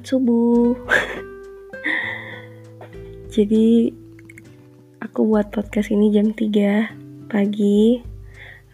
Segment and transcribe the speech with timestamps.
[0.00, 0.72] Selamat subuh.
[3.36, 3.92] Jadi
[4.96, 8.00] aku buat podcast ini jam 3 pagi.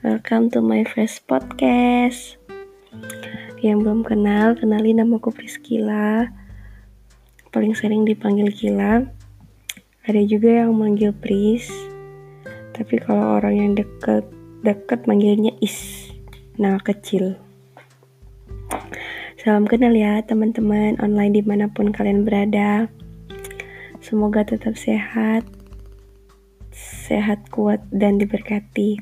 [0.06, 2.38] Welcome to my first podcast.
[3.58, 6.30] Yang belum kenal, kenalin nama aku Priscila.
[7.50, 9.02] Paling sering dipanggil Gila.
[10.06, 11.66] Ada juga yang manggil Pris.
[12.70, 14.30] Tapi kalau orang yang deket
[14.62, 16.06] deket manggilnya Is.
[16.54, 17.45] Nama kecil.
[19.46, 22.90] Salam kenal ya teman-teman online di mana pun kalian berada.
[24.02, 25.46] Semoga tetap sehat,
[26.74, 28.98] sehat kuat dan diberkati.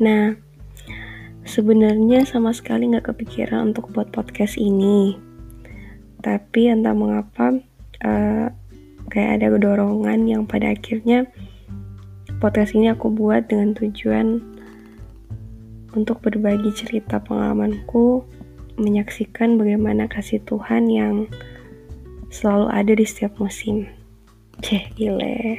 [0.00, 0.40] Nah,
[1.44, 5.12] sebenarnya sama sekali nggak kepikiran untuk buat podcast ini.
[6.24, 7.60] Tapi entah mengapa
[8.00, 8.48] uh,
[9.12, 11.28] kayak ada dorongan yang pada akhirnya
[12.40, 14.40] podcast ini aku buat dengan tujuan
[15.92, 18.24] untuk berbagi cerita pengalamanku
[18.76, 21.14] menyaksikan bagaimana kasih Tuhan yang
[22.34, 23.86] selalu ada di setiap musim.
[24.62, 25.58] Ceh, gile.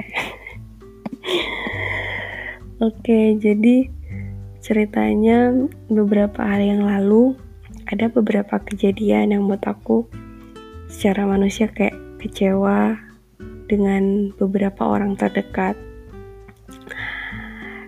[2.86, 3.88] Oke, jadi
[4.60, 5.54] ceritanya
[5.88, 7.38] beberapa hari yang lalu
[7.88, 10.04] ada beberapa kejadian yang buat aku
[10.90, 12.98] secara manusia kayak kecewa
[13.70, 15.78] dengan beberapa orang terdekat.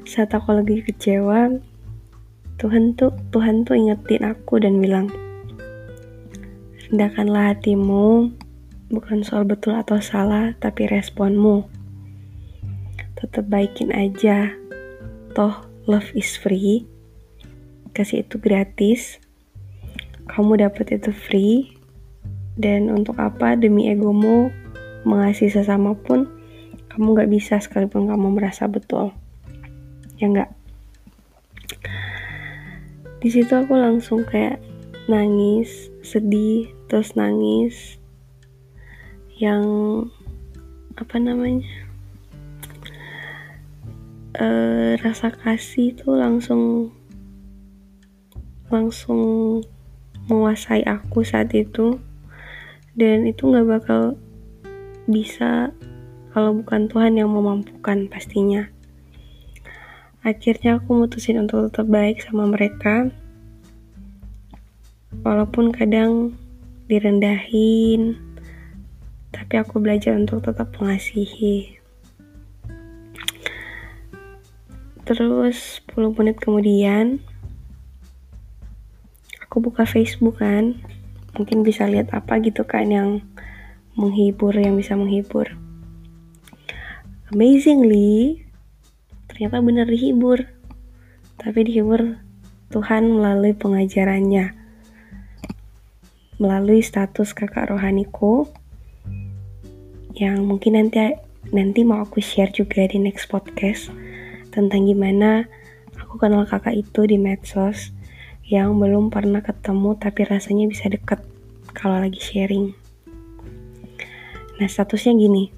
[0.08, 1.58] Saat aku lagi kecewa,
[2.58, 5.06] Tuhan tuh Tuhan tuh ingetin aku dan bilang
[6.90, 8.34] rendahkanlah hatimu
[8.90, 11.68] bukan soal betul atau salah tapi responmu.
[13.14, 14.50] Tetap baikin aja.
[15.38, 15.54] Toh
[15.86, 16.82] love is free.
[17.94, 19.22] Kasih itu gratis.
[20.26, 21.78] Kamu dapat itu free.
[22.58, 24.50] Dan untuk apa demi egomu
[25.06, 26.26] mengasihi sesama pun
[26.90, 29.14] kamu gak bisa sekalipun kamu merasa betul.
[30.18, 30.57] Ya enggak
[33.19, 34.62] di situ aku langsung kayak
[35.10, 37.98] nangis sedih terus nangis.
[39.38, 39.66] Yang
[40.98, 41.66] apa namanya
[44.38, 44.47] e,
[45.03, 46.94] rasa kasih tuh langsung
[48.70, 49.22] langsung
[50.31, 51.98] menguasai aku saat itu.
[52.98, 54.19] Dan itu nggak bakal
[55.10, 55.71] bisa
[56.31, 58.71] kalau bukan Tuhan yang memampukan pastinya
[60.26, 63.10] akhirnya aku mutusin untuk tetap baik sama mereka.
[65.22, 66.34] Walaupun kadang
[66.88, 68.16] direndahin
[69.28, 71.76] tapi aku belajar untuk tetap mengasihi.
[75.04, 77.20] Terus 10 menit kemudian
[79.40, 80.76] aku buka Facebook kan.
[81.36, 83.10] Mungkin bisa lihat apa gitu kan yang
[83.94, 85.48] menghibur yang bisa menghibur.
[87.32, 88.47] Amazingly
[89.38, 90.50] ternyata benar dihibur.
[91.38, 92.19] Tapi dihibur
[92.75, 94.50] Tuhan melalui pengajarannya.
[96.43, 98.50] Melalui status kakak rohaniku
[100.19, 101.15] yang mungkin nanti
[101.54, 103.94] nanti mau aku share juga di next podcast
[104.50, 105.47] tentang gimana
[105.94, 107.94] aku kenal kakak itu di medsos
[108.43, 111.22] yang belum pernah ketemu tapi rasanya bisa deket
[111.78, 112.75] kalau lagi sharing.
[114.59, 115.54] Nah statusnya gini,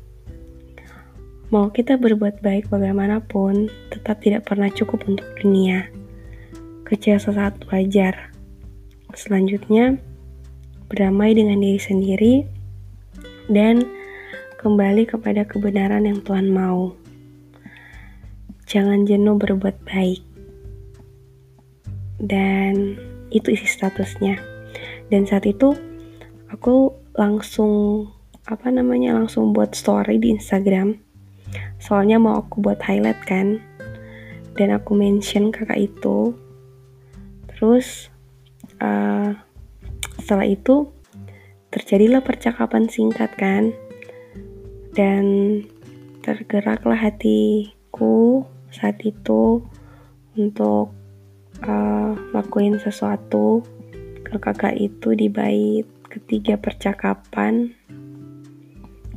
[1.50, 5.91] Mau kita berbuat baik bagaimanapun, tetap tidak pernah cukup untuk dunia.
[6.87, 8.31] Kecil sesaat wajar.
[9.19, 9.99] Selanjutnya,
[10.87, 12.34] berdamai dengan diri sendiri
[13.50, 13.83] dan
[14.62, 16.94] kembali kepada kebenaran yang Tuhan mau.
[18.71, 20.22] Jangan jenuh berbuat baik.
[22.22, 22.94] Dan
[23.34, 24.39] itu isi statusnya.
[25.10, 25.75] Dan saat itu
[26.47, 28.06] aku langsung
[28.47, 31.09] apa namanya langsung buat story di Instagram
[31.81, 33.61] soalnya mau aku buat highlight kan.
[34.55, 36.34] Dan aku mention kakak itu.
[37.49, 38.12] Terus
[38.83, 39.33] uh,
[40.21, 40.91] setelah itu
[41.72, 43.72] terjadilah percakapan singkat kan.
[44.93, 45.25] Dan
[46.21, 49.65] tergeraklah hatiku saat itu
[50.36, 50.92] untuk
[51.65, 53.65] uh, lakuin sesuatu
[54.22, 57.75] ke kakak itu di bait ketiga percakapan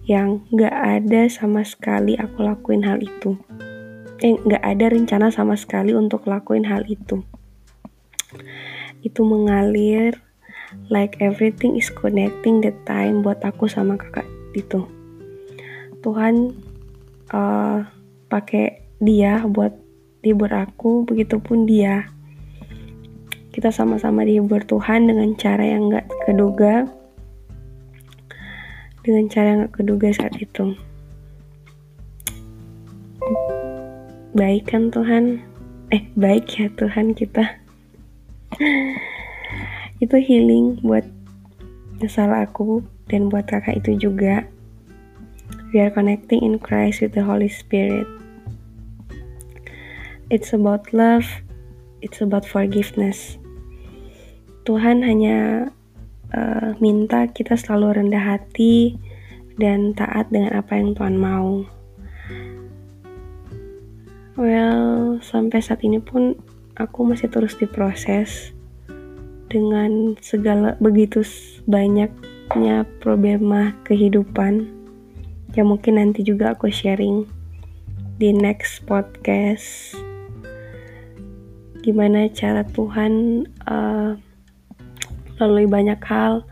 [0.04, 3.40] yang gak ada sama sekali aku lakuin hal itu.
[4.20, 7.24] Eh, gak ada rencana sama sekali untuk lakuin hal itu.
[9.04, 10.20] Itu mengalir
[10.92, 14.84] like everything is connecting the time buat aku sama kakak itu.
[16.04, 16.52] Tuhan
[17.32, 17.88] uh,
[18.28, 19.72] pakai dia buat
[20.24, 22.08] hibur aku, begitupun dia.
[23.54, 26.88] Kita sama-sama dihibur Tuhan dengan cara yang gak keduga
[29.04, 30.74] dengan cara nggak keduga saat itu.
[34.34, 35.44] Baik kan Tuhan?
[35.94, 37.46] Eh, baik ya Tuhan kita.
[40.04, 41.06] itu healing buat
[42.10, 44.44] salah aku dan buat kakak itu juga.
[45.72, 48.06] We are connecting in Christ with the Holy Spirit.
[50.34, 51.26] It's about love,
[52.02, 53.38] it's about forgiveness.
[54.66, 55.70] Tuhan hanya
[56.34, 58.98] uh, minta kita selalu rendah hati
[59.62, 61.64] dan taat dengan apa yang Tuhan mau.
[64.34, 66.34] Well, sampai saat ini pun
[66.74, 68.50] aku masih terus diproses
[69.54, 71.22] dengan segala begitu
[71.70, 74.66] banyaknya problema kehidupan
[75.54, 77.30] yang mungkin nanti juga aku sharing
[78.18, 79.94] di next podcast
[81.86, 84.18] gimana cara Tuhan uh,
[85.44, 86.48] melalui banyak hal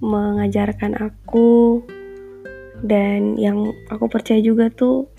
[0.00, 1.84] mengajarkan aku
[2.80, 5.12] dan yang aku percaya juga tuh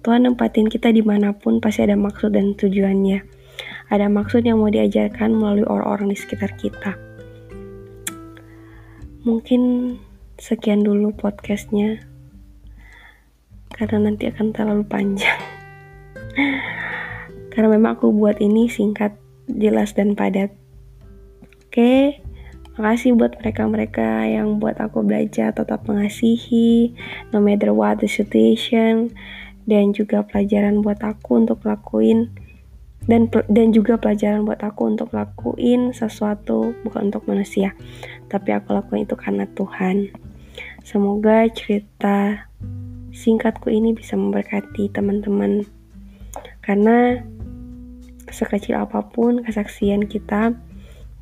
[0.00, 3.36] Tuhan nempatin kita di mana pun pasti ada maksud dan tujuannya
[3.86, 6.98] ada maksud yang mau diajarkan melalui orang-orang di sekitar kita.
[9.22, 9.94] Mungkin
[10.38, 12.02] sekian dulu podcastnya,
[13.74, 15.38] karena nanti akan terlalu panjang.
[17.54, 19.14] karena memang aku buat ini singkat,
[19.50, 20.54] jelas, dan padat.
[21.66, 22.22] Oke,
[22.76, 26.92] makasih buat mereka-mereka yang buat aku belajar tetap mengasihi,
[27.32, 29.10] no matter what the situation,
[29.64, 32.30] dan juga pelajaran buat aku untuk lakuin
[33.06, 37.70] dan dan juga pelajaran buat aku untuk lakuin sesuatu bukan untuk manusia
[38.26, 40.10] tapi aku lakuin itu karena Tuhan.
[40.82, 42.46] Semoga cerita
[43.14, 45.66] singkatku ini bisa memberkati teman-teman
[46.62, 47.22] karena
[48.26, 50.54] sekecil apa pun kesaksian kita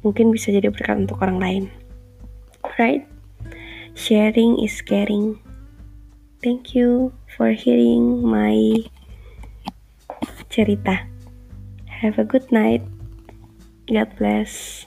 [0.04, 1.64] mungkin bisa jadi berkat untuk orang lain
[2.76, 3.08] right
[3.96, 5.40] sharing is caring
[6.44, 8.54] thank you for hearing my
[10.52, 11.08] cerita
[12.04, 12.84] Have a good night.
[13.88, 14.84] God bless.